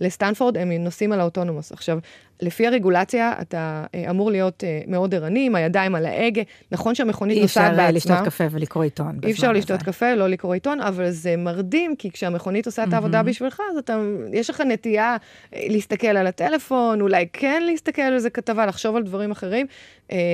[0.00, 1.72] לסטנפורד, הם נוסעים על ה autonomous.
[1.72, 1.98] עכשיו,
[2.42, 6.42] לפי הרגולציה, אתה אה, אמור להיות אה, מאוד ערני, עם הידיים על ההגה.
[6.72, 7.88] נכון שהמכונית נוסעת בעצמה.
[7.88, 9.20] אי אפשר לשתות קפה ולקרוא עיתון.
[9.24, 13.22] אי אפשר לשתות קפה, לא לקרוא עיתון, אבל זה מרדים, כי כשהמכונית עושה את העבודה
[13.22, 14.00] בשבילך, אז אתה,
[14.32, 15.16] יש לך נטייה
[15.54, 19.66] אה, להסתכל על הטלפון, אולי כן להסתכל על איזה כתבה, לחשוב על דברים אחרים.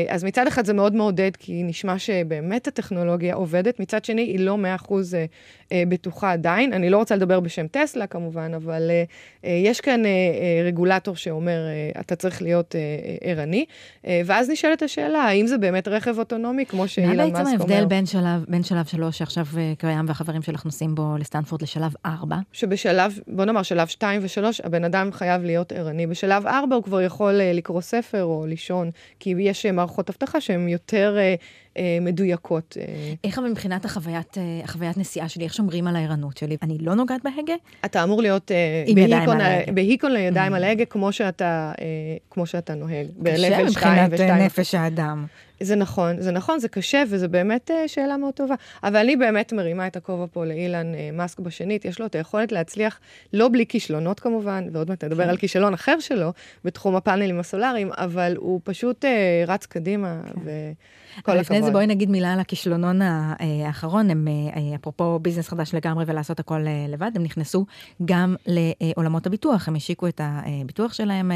[0.08, 4.58] אז מצד אחד זה מאוד מעודד, כי נשמע שבאמת הטכנולוגיה עובדת, מצד שני היא לא
[4.78, 4.92] 100%
[5.88, 6.72] בטוחה עדיין.
[6.72, 8.90] אני לא רוצה לדבר בשם טסלה כמובן, אבל
[9.44, 10.02] יש כאן
[10.64, 11.58] רגולטור שאומר,
[12.00, 13.64] אתה צריך להיות אה, אה, ערני.
[14.06, 17.42] אה, ואז נשאלת השאלה, האם זה באמת רכב אוטונומי, כמו שאילן מאסק אומר?
[17.42, 21.16] מה בעצם ההבדל בין שלב, בין שלב שלוש, שעכשיו אה, קיים והחברים שלך נוסעים בו
[21.18, 22.36] לסטנפורד, לשלב ארבע?
[22.52, 26.06] שבשלב, בוא נאמר, שלב שתיים ושלוש, הבן אדם חייב להיות ערני.
[26.06, 30.40] בשלב ארבע הוא כבר יכול אה, לקרוא ספר או לישון, כי יש אה, מערכות אבטחה
[30.40, 31.16] שהן יותר...
[31.78, 32.76] אה, מדויקות.
[32.80, 32.84] אה.
[33.24, 36.56] איך אבל מבחינת החוויית, אה, החוויית נסיעה שלי, איך שומרים על הערנות שלי?
[36.62, 37.54] אני לא נוגעת בהגה?
[37.84, 38.50] אתה אמור להיות
[39.74, 40.56] בהיקון, לידיים mm.
[40.56, 43.06] על ההגה, כמו שאתה נוהג.
[43.24, 45.26] קשה מבחינת נפש האדם.
[45.60, 48.54] זה נכון, זה נכון, זה קשה, וזו באמת uh, שאלה מאוד טובה.
[48.82, 52.52] אבל אני באמת מרימה את הכובע פה לאילן uh, מאסק בשנית, יש לו את היכולת
[52.52, 53.00] להצליח,
[53.32, 55.30] לא בלי כישלונות כמובן, ועוד מעט נדבר כן.
[55.30, 56.32] על כישלון אחר שלו
[56.64, 59.08] בתחום הפאנלים הסולאריים, אבל הוא פשוט uh,
[59.46, 60.40] רץ קדימה, כן.
[60.40, 60.52] וכל
[61.18, 61.36] הכבוד.
[61.36, 64.28] לפני זה בואי נגיד מילה על הכישלונון האחרון, הם,
[64.74, 67.66] אפרופו ביזנס חדש לגמרי ולעשות הכל לבד, הם נכנסו
[68.04, 71.32] גם לעולמות הביטוח, הם השיקו את הביטוח שלהם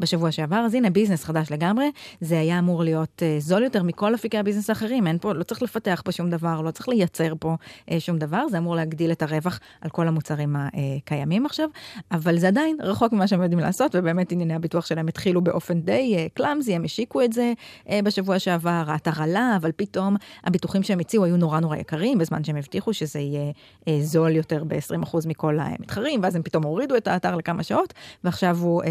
[0.00, 3.61] בשבוע שעבר, אז הנה ביזנס חדש לגמרי, זה היה אמור להיות זול.
[3.62, 5.06] גדול יותר מכל אפיקי הביזנס האחרים.
[5.06, 7.56] אין פה, לא צריך לפתח פה שום דבר, לא צריך לייצר פה
[7.90, 11.68] אה, שום דבר, זה אמור להגדיל את הרווח על כל המוצרים הקיימים עכשיו,
[12.12, 16.14] אבל זה עדיין רחוק ממה שהם יודעים לעשות, ובאמת ענייני הביטוח שלהם התחילו באופן די
[16.16, 17.52] אה, קלאמזי, הם השיקו את זה
[17.88, 22.44] אה, בשבוע שעבר, האתר עלה, אבל פתאום הביטוחים שהם הציעו היו נורא נורא יקרים, בזמן
[22.44, 23.52] שהם הבטיחו שזה יהיה
[23.88, 27.94] אה, זול יותר ב-20% מכל המתחרים, ואז הם פתאום הורידו את האתר לכמה שעות,
[28.24, 28.88] ועכשיו הוא, אה,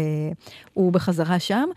[0.74, 1.68] הוא בחזרה שם.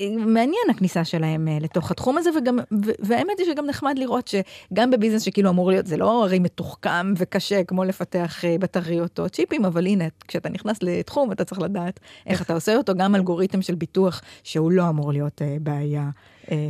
[0.00, 2.58] אה, מעניין הכניסה שלהם אה, לתוך התחום הזה, וגם,
[2.98, 7.64] והאמת היא שגם נחמד לראות שגם בביזנס שכאילו אמור להיות, זה לא הרי מתוחכם וקשה
[7.64, 12.42] כמו לפתח אה, בטריות או צ'יפים, אבל הנה, כשאתה נכנס לתחום אתה צריך לדעת איך
[12.42, 16.10] אתה עושה אותו, גם אלגוריתם של ביטוח שהוא לא אמור להיות בעיה.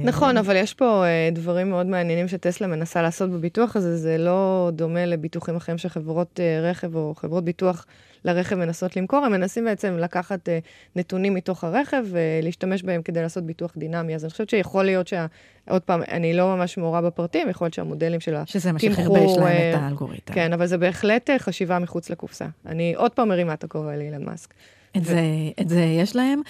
[0.04, 5.06] נכון, אבל יש פה דברים מאוד מעניינים שטסלה מנסה לעשות בביטוח הזה, זה לא דומה
[5.06, 7.86] לביטוחים אחרים של חברות רכב או חברות ביטוח.
[8.24, 10.52] לרכב מנסות למכור, הם מנסים בעצם לקחת uh,
[10.96, 14.14] נתונים מתוך הרכב ולהשתמש בהם כדי לעשות ביטוח דינמי.
[14.14, 15.26] אז אני חושבת שיכול להיות שה...
[15.68, 18.52] עוד פעם, אני לא ממש מעורה בפרטים, יכול להיות שהמודלים של התמחור...
[18.60, 20.34] שזה מה שחרבש להם את אה, האלגוריתם.
[20.34, 22.46] כן, אבל זה בהחלט חשיבה מחוץ לקופסה.
[22.66, 24.54] אני עוד פעם מרימה את הכובע לאילן מאסק.
[24.96, 25.20] את זה,
[25.60, 26.40] את זה יש להם,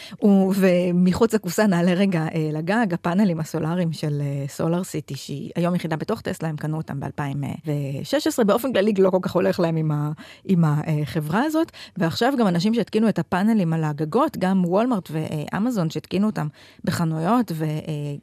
[0.54, 5.96] ומחוץ לקופסה נעלה רגע אה, לגג, הפאנלים הסולאריים של אה, סולאר סיטי, שהיא היום יחידה
[5.96, 10.10] בתוך טסלה, הם קנו אותם ב-2016, באופן כללי לא כל כך הולך להם עם, ה,
[10.44, 16.26] עם החברה הזאת, ועכשיו גם אנשים שהתקינו את הפאנלים על הגגות, גם וולמרט ואמזון שהתקינו
[16.26, 16.48] אותם
[16.84, 17.52] בחנויות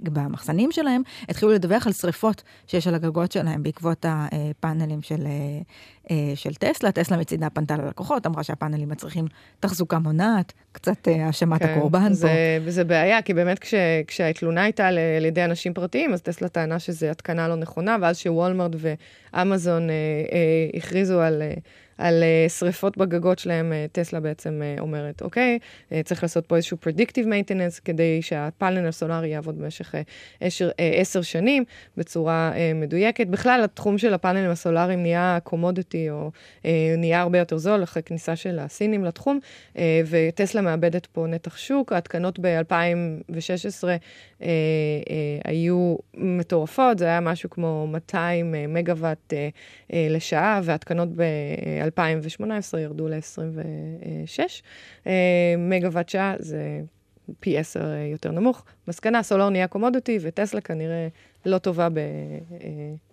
[0.01, 5.27] ובמחסנים שלהם, התחילו לדווח על שריפות שיש על הגגות שלהם בעקבות הפאנלים של,
[6.11, 6.91] אה, של טסלה.
[6.91, 9.25] טסלה מצידה פנתה ללקוחות, אמרה שהפאנלים מצריכים
[9.59, 12.71] תחזוקה מאוד נכונה, קצת האשמת כן, הקורבן זה, פה.
[12.71, 13.73] זה בעיה, כי באמת כש,
[14.07, 18.71] כשהתלונה הייתה על, ידי אנשים פרטיים, אז טסלה טענה שזה התקנה לא נכונה, ואז שוולמרט
[19.33, 19.95] ואמזון אה,
[20.31, 21.41] אה, הכריזו על...
[21.41, 21.53] אה,
[22.01, 25.59] על uh, שריפות בגגות שלהם, uh, טסלה בעצם uh, אומרת, אוקיי,
[26.03, 29.95] צריך לעשות פה איזשהו predictive maintenance כדי שהפאנל הסולארי יעבוד במשך
[30.77, 31.63] עשר uh, שנים
[31.97, 33.27] בצורה מדויקת.
[33.27, 36.31] בכלל, התחום של הפאנלים הסולאריים נהיה קומודיטי, או
[36.97, 39.39] נהיה הרבה יותר זול אחרי כניסה של הסינים לתחום,
[40.05, 41.91] וטסלה מאבדת פה נתח שוק.
[41.91, 44.45] ההתקנות ב-2016 uh, uh,
[45.45, 49.33] היו מטורפות, זה היה משהו כמו 200 מגוואט
[49.93, 51.09] לשעה, והתקנות
[51.97, 54.39] ב-2018 2018 ירדו ל-26
[55.07, 56.81] אה, מגוואט שעה, זה
[57.39, 58.65] פי עשר אה, יותר נמוך.
[58.87, 61.07] מסקנה, סולר נהיה קומודיטי, וטסלה כנראה
[61.45, 61.87] לא טובה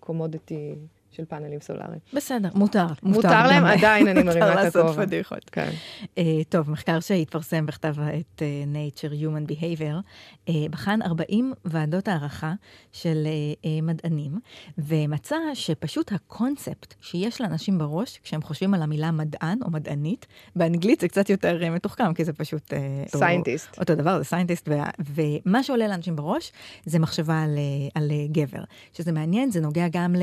[0.00, 0.74] בקומודיטי.
[1.10, 2.00] של פאנלים סולאריים.
[2.14, 2.86] בסדר, מותר.
[3.02, 4.82] מותר, מותר להם, עדיין אני מרימה את הכובע.
[4.82, 5.50] מותר לעשות פדיחות.
[5.52, 5.70] כן.
[6.04, 8.42] Uh, טוב, מחקר שהתפרסם בכתב העת uh,
[8.74, 10.02] Nature Human Behavior,
[10.48, 12.52] uh, בחן 40 ועדות הערכה
[12.92, 14.38] של uh, uh, מדענים,
[14.78, 21.08] ומצא שפשוט הקונספט שיש לאנשים בראש, כשהם חושבים על המילה מדען או מדענית, באנגלית זה
[21.08, 22.72] קצת יותר uh, מתוחכם, כי זה פשוט...
[23.06, 23.78] scientist.
[23.78, 24.68] אותו דבר, זה scientist,
[25.14, 26.52] ומה שעולה לאנשים בראש
[26.84, 27.58] זה מחשבה על,
[27.94, 28.64] על גבר.
[28.92, 30.22] שזה מעניין, זה נוגע גם ל...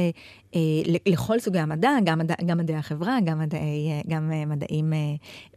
[1.06, 4.98] לכל סוגי המדע, גם, מדע, גם מדעי החברה, גם, מדעי, גם אה, מדעים אה,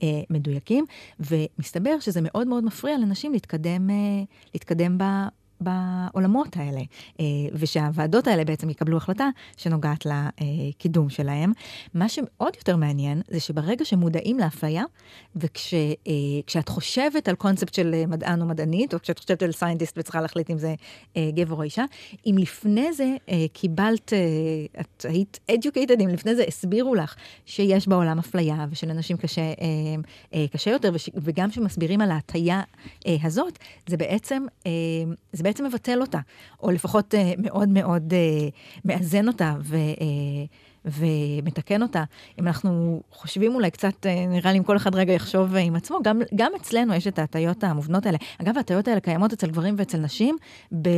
[0.03, 0.85] אה, מדויקים,
[1.21, 3.91] ומסתבר שזה מאוד מאוד מפריע לנשים להתקדם,
[4.55, 5.05] להתקדם ב,
[5.61, 6.81] בעולמות האלה,
[7.21, 11.53] אה, ושהוועדות האלה בעצם יקבלו החלטה שנוגעת לקידום שלהם.
[11.95, 14.85] מה שעוד יותר מעניין זה שברגע שמודעים לאפליה,
[15.37, 20.51] וכשאת חושבת על קונספט של מדען או מדענית, או כשאת חושבת על סיינטיסט וצריכה להחליט
[20.51, 20.75] אם זה
[21.17, 21.85] אה, גבר או אישה,
[22.27, 24.13] אם לפני זה אה, קיבלת,
[24.81, 27.15] את היית educated, אם לפני זה הסבירו לך
[27.47, 29.53] שיש בעולם אפליה ושלאנשים קשה,
[30.53, 32.63] קשה יותר, וגם שמסבירים על ההטייה
[33.07, 34.47] הזאת, זה בעצם,
[35.33, 36.19] זה בעצם מבטל אותה,
[36.63, 40.01] או לפחות uh, מאוד מאוד uh, מאזן אותה ו, uh,
[40.89, 42.05] ומתקן אותה.
[42.41, 45.77] אם אנחנו חושבים אולי קצת, uh, נראה לי אם כל אחד רגע יחשוב uh, עם
[45.77, 48.19] עצמו, גם, גם אצלנו יש את ההטיות המובנות האלה.
[48.43, 50.37] אגב, ההטיות האלה קיימות אצל גברים ואצל נשים
[50.83, 50.89] ב,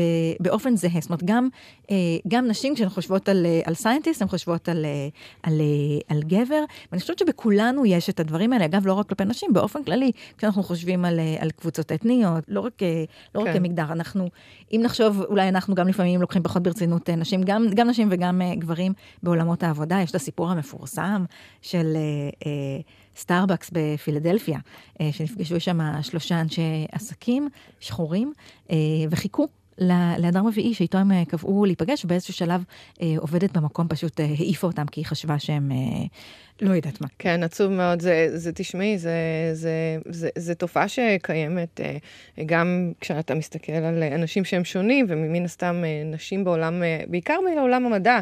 [0.41, 1.01] באופן זהה.
[1.01, 1.49] זאת אומרת, גם,
[1.83, 1.89] uh,
[2.29, 4.87] גם נשים, כשהן חושבות על, על scientist, הן חושבות על,
[5.43, 5.61] על,
[6.09, 9.85] על גבר, ואני חושבת שבכולנו יש את הדברים האלה, אגב, לא רק כלפי נשים, באופן
[9.85, 12.83] כללי, כשאנחנו חושבים על, על קבוצות אתניות, לא רק,
[13.35, 13.47] לא כן.
[13.47, 14.29] רק כמגדר, אנחנו
[14.73, 18.41] אם נחשוב, אולי אנחנו גם לפעמים לוקחים פחות ברצינות אה, נשים, גם, גם נשים וגם
[18.59, 19.80] גברים בעולמות העבודה.
[20.03, 21.25] יש את הסיפור המפורסם
[21.63, 22.47] של uh, uh,
[23.17, 27.49] סטארבקס בפילדלפיה, uh, שנפגשו שם שלושה אנשי עסקים
[27.81, 28.33] שחורים
[28.69, 28.73] uh,
[29.11, 29.49] וחיכו
[30.19, 32.65] לאדם רביעי שאיתו הם קבעו להיפגש, ובאיזשהו שלב
[33.03, 35.77] אה, עובדת במקום פשוט אה, העיפה אותם כי היא חשבה שהם אה,
[36.63, 37.07] לא יודעת מה.
[37.19, 38.01] כן, עצוב מאוד.
[38.01, 39.11] זה, זה תשמעי, זה,
[39.53, 41.97] זה, זה, זה תופעה שקיימת אה,
[42.47, 47.87] גם כשאתה מסתכל על אנשים שהם שונים, ומן הסתם אה, נשים בעולם, אה, בעיקר בעולם
[47.87, 48.21] המדע,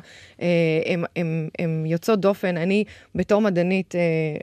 [1.58, 2.56] הן יוצאות דופן.
[2.56, 3.94] אני בתור מדענית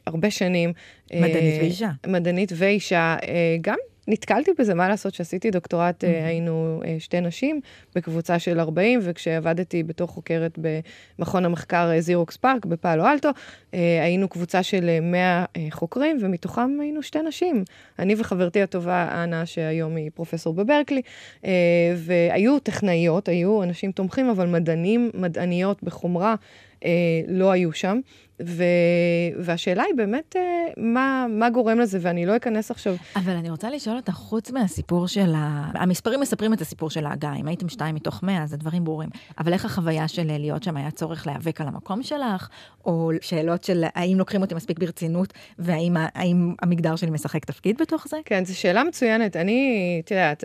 [0.08, 0.74] הרבה שנים...
[1.14, 1.90] מדענית ואישה.
[2.08, 3.16] מדענית ואישה,
[3.62, 6.08] גם נתקלתי בזה, מה לעשות, שעשיתי דוקטורט, mm-hmm.
[6.08, 7.62] היינו אה, שתי נשים
[7.96, 10.60] בקבוצה של 40, וכשעבדתי בתור חוקרת
[11.20, 13.30] במכון המחקר זירוקס פארק בפאלו אלטו,
[13.74, 17.64] היינו קבוצה של 100 חוקרים, ומתוכם היינו שתי נשים.
[18.00, 21.02] אני וחברתי הטובה, אנה, שהיום היא פרופסור בברקלי,
[21.96, 26.36] והיו טכנאיות, היו אנשים תומכים, אבל מדענים, מדעניות בחומרה,
[27.28, 28.00] לא היו שם.
[28.44, 28.64] ו...
[29.40, 30.42] והשאלה היא באמת, אה,
[30.78, 32.96] מה, מה גורם לזה, ואני לא אכנס עכשיו...
[33.16, 35.72] אבל אני רוצה לשאול אותך, חוץ מהסיפור של ה...
[35.74, 39.10] המספרים מספרים את הסיפור של ההגעה, אם הייתם שתיים מתוך מאה, אז הדברים ברורים.
[39.40, 42.50] אבל איך החוויה של להיות שם, היה צורך להיאבק על המקום שלך,
[42.86, 45.96] או שאלות של האם לוקחים אותי מספיק ברצינות, והאם
[46.62, 48.18] המגדר שלי משחק תפקיד בתוך זה?
[48.26, 49.36] כן, זו שאלה מצוינת.
[49.36, 50.44] אני, את יודעת,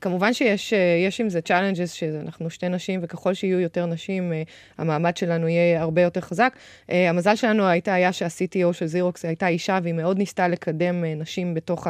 [0.00, 4.42] כמובן שיש עם זה challenges, שאנחנו שתי נשים, וככל שיהיו יותר נשים, אה,
[4.78, 6.56] המעמד שלנו יהיה הרבה יותר חזק.
[7.16, 11.20] אה, המזל שלנו הייתה, היה שה-CTO של זירוקס הייתה אישה, והיא מאוד ניסתה לקדם uh,
[11.22, 11.86] נשים בתוך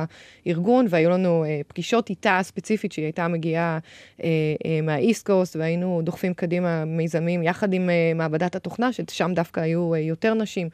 [0.47, 3.79] הארגון, והיו לנו uh, פגישות איתה ספציפית, שהיא הייתה מגיעה
[4.19, 4.23] uh,
[4.83, 10.69] מהאיסט קוסט, והיינו דוחפים קדימה מיזמים יחד עם מעבדת התוכנה, ששם דווקא היו יותר נשים.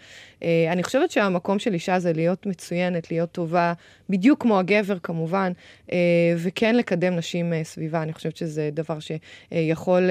[0.72, 3.72] אני חושבת שהמקום של אישה זה להיות מצוינת, להיות טובה,
[4.12, 5.52] בדיוק כמו הגבר כמובן,
[5.86, 5.92] uh,
[6.36, 8.02] וכן לקדם נשים uh, סביבה.
[8.02, 10.10] אני חושבת שזה דבר שיכול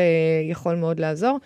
[0.67, 1.39] uh, מאוד לעזור.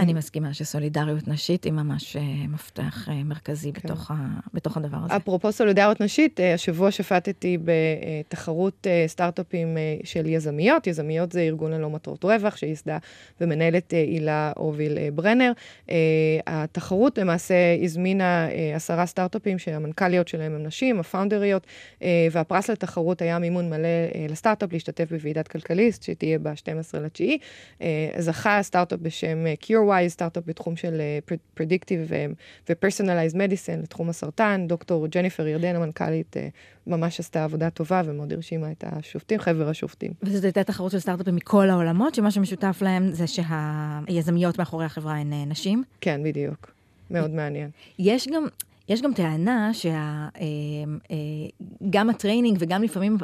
[0.00, 2.16] אני מסכימה שסולידריות נשית היא ממש
[2.48, 3.88] מפתח מרכזי כן.
[3.88, 4.14] בתוך, ה,
[4.54, 5.16] בתוך הדבר הזה.
[5.16, 10.86] אפרופו סולידריות נשית, השבוע שפטתי בתחרות סטארט-אפים של יזמיות.
[10.86, 12.98] יזמיות זה ארגון ללא מטרות רווח, שייסדה
[13.40, 15.52] ומנהלת הילה הוביל ברנר.
[16.46, 21.47] התחרות למעשה הזמינה עשרה סטארט-אפים שהמנכ"ליות שלהם הם נשים, הפאונדריות,
[22.32, 23.88] והפרס לתחרות היה מימון מלא
[24.28, 27.38] לסטארט-אפ להשתתף בוועידת כלכליסט, שתהיה ב-12 לתשיעי.
[28.18, 31.00] זכה סטארט-אפ בשם CureWise, סטארט-אפ בתחום של
[31.58, 32.12] Predictive
[32.68, 34.64] ו-Personalized Medicine לתחום הסרטן.
[34.68, 36.36] דוקטור ג'ניפר ירדן, המנכ"לית,
[36.86, 40.12] ממש עשתה עבודה טובה ומאוד הרשימה את השופטים, חבר השופטים.
[40.22, 45.32] וזאת הייתה תחרות של סטארט-אפים מכל העולמות, שמה שמשותף להם זה שהיזמיות מאחורי החברה הן
[45.46, 45.82] נשים?
[46.00, 46.70] כן, בדיוק.
[47.10, 47.70] מאוד מעניין.
[47.98, 48.46] יש גם,
[48.88, 50.28] יש גם טענה שגם
[51.90, 53.16] אה, אה, ה training וגם לפעמים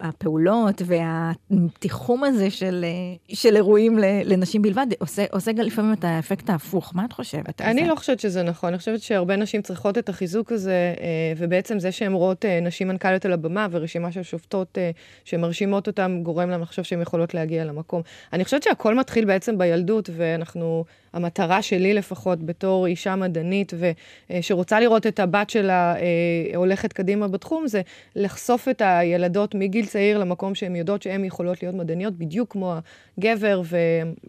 [0.00, 6.50] הפעולות והתיחום הזה של, אה, של אירועים לנשים בלבד עושה, עושה גם לפעמים את האפקט
[6.50, 6.92] ההפוך.
[6.94, 7.64] מה את חושבת זה?
[7.64, 8.68] אני לא חושבת שזה נכון.
[8.68, 10.94] אני חושבת שהרבה נשים צריכות את החיזוק הזה,
[11.36, 14.78] ובעצם זה שהן רואות נשים מנכ"ליות על הבמה ורשימה של שופטות
[15.24, 18.02] שמרשימות אותן, גורם להן לחשוב שהן יכולות להגיע למקום.
[18.32, 20.84] אני חושבת שהכל מתחיל בעצם בילדות, ואנחנו...
[21.12, 23.72] המטרה שלי לפחות, בתור אישה מדענית
[24.30, 27.82] ושרוצה לראות את הבת שלה אה, הולכת קדימה בתחום, זה
[28.16, 32.74] לחשוף את הילדות מגיל צעיר למקום שהן יודעות שהן יכולות להיות מדעניות, בדיוק כמו
[33.18, 33.76] הגבר, ו,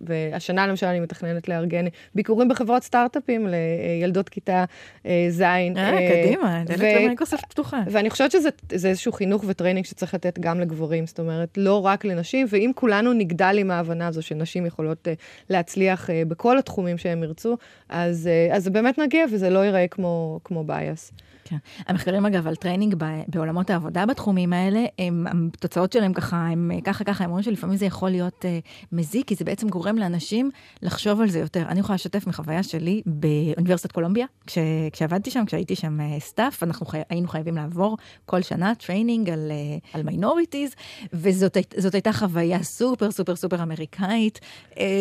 [0.02, 4.66] והשנה למשל אני מתכננת לארגן ביקורים בחברות סטארט-אפים לילדות כיתה
[5.06, 5.42] אה, ז'.
[5.42, 7.82] אה, אה, קדימה, דלת למייקרוסופט פתוחה.
[7.88, 12.06] ואני חושבת שזה איזשהו חינוך ו training שצריך לתת גם לגברים, זאת אומרת, לא רק
[12.06, 15.14] לנשים, ואם כולנו נגדל עם ההבנה הזו שנשים יכולות אה,
[15.50, 17.58] להצליח אה, בכל התחומים שהם ירצו,
[17.90, 21.12] אז, אה, זה באמת נגיע וזה לא ייראה כמו, כמו bias.
[21.50, 21.58] כן.
[21.88, 22.96] המחקרים, אגב, על training
[23.28, 27.86] בעולמות העבודה בתחומים האלה, הם, התוצאות שלהם ככה, הם ככה ככה, הם אומרים שלפעמים זה
[27.86, 31.62] יכול להיות אה, מזיק, כי זה בעצם גורם לאנשים לחשוב על זה יותר.
[31.68, 34.58] אני יכולה לשתף מחוויה שלי באוניברסיטת קולומביה, כש,
[34.92, 39.52] כשעבדתי שם, כשהייתי שם staff, אה, אנחנו חי, היינו חייבים לעבור כל שנה training על,
[39.84, 40.72] אה, על minorities,
[41.14, 44.40] וזאת הייתה חוויה סופר סופר סופר אמריקאית.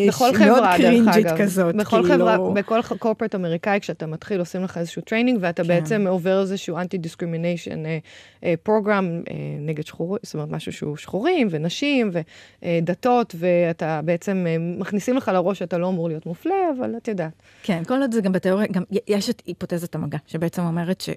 [0.09, 1.39] בכל חברה, דרך אגב.
[1.39, 1.75] כזאת.
[1.75, 2.15] בכל כאילו...
[2.15, 5.69] חברה, בכל corporate אמריקאי, כשאתה מתחיל, עושים לך איזשהו training, ואתה כן.
[5.69, 7.83] בעצם עובר לייצר איזשהו anti-discrimination
[8.63, 9.23] program
[9.61, 12.11] נגד שחורים, זאת אומרת, משהו שהוא שחורים ונשים
[12.63, 17.33] ודתות, ואתה בעצם, אה, מכניסים לך לראש שאתה לא אמור להיות מופלה, אבל את יודעת.
[17.63, 21.11] כן, כל עוד זה גם בתיאוריה, גם יש את היפותזת המגע, שבעצם אומרת ש...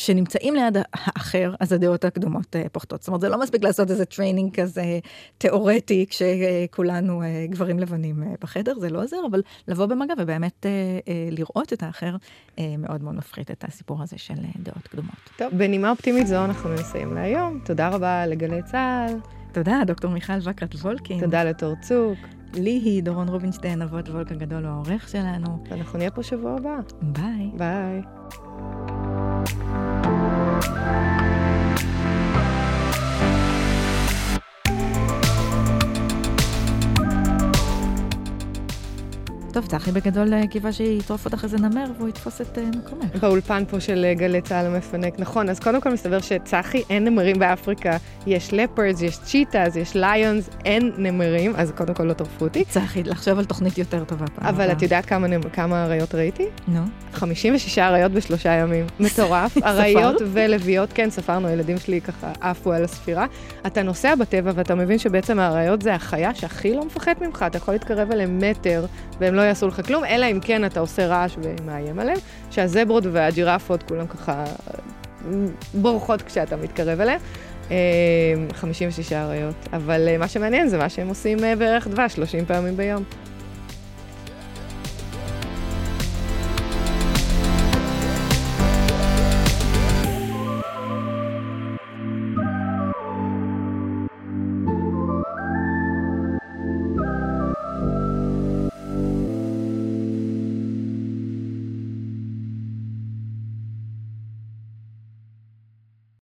[0.00, 3.02] כשנמצאים ליד האחר, אז הדעות הקדומות אה, פוחתות.
[3.02, 4.98] זאת אומרת, זה לא מספיק לעשות איזה training כזה
[5.38, 10.66] תיאורטי, כשכולנו אה, גברים לבנים בחדר, זה לא עוזר, אבל לבוא במגע ובאמת
[11.30, 12.16] לראות את האחר,
[12.78, 15.14] מאוד מאוד מפחית את הסיפור הזה של דעות קדומות.
[15.36, 17.60] טוב, בנימה אופטימית זו אנחנו נסיים להיום.
[17.64, 19.14] תודה רבה לגלי צה"ל.
[19.52, 21.20] תודה, דוקטור מיכל וקרת וולקין.
[21.20, 22.18] תודה לתור צוק.
[22.54, 25.64] לי היא דורון רובינשטיין, אבות וולק הגדול, הוא העורך שלנו.
[25.70, 26.76] ואנחנו נהיה פה שבוע הבא.
[27.02, 27.50] ביי.
[27.56, 28.02] ביי.
[39.52, 43.16] טוב, צחי בגדול אה, קיווה שיטרוף אותך איזה נמר והוא יתפוס את אה, מקומך.
[43.20, 45.18] באולפן פה של אה, גלי צה"ל המפנק.
[45.18, 47.96] נכון, אז קודם כל מסתבר שצחי, אין נמרים באפריקה.
[48.26, 52.64] יש leopards, יש cheetahs, יש lions, אין נמרים, אז קודם כל לא טרפו אותי.
[52.64, 54.46] צחי, לחשוב על תוכנית יותר טובה פעם.
[54.46, 56.46] אבל את יודעת כמה, כמה אריות ראיתי?
[56.68, 56.80] נו.
[57.12, 58.86] 56 אריות בשלושה ימים.
[59.00, 59.56] מטורף.
[59.64, 63.26] אריות ולוויות, כן, ספרנו, הילדים שלי ככה עפו על הספירה.
[63.66, 67.74] אתה נוסע בטבע ואתה מבין שבעצם האריות זה החיה שהכי לא מפחד ממך, אתה יכול
[67.74, 68.86] להתקרב אליהם מטר,
[69.20, 72.18] והם לא יעשו לך כלום, אלא אם כן אתה עושה רעש ומאיים עליהם,
[72.50, 74.44] שהזברות והג'ירפות כולם ככה
[75.74, 77.20] בורחות כשאתה מתקרב אליהם.
[78.52, 83.02] 56 אריות, אבל מה שמעניין זה מה שהם עושים בערך דבש 30 פעמים ביום.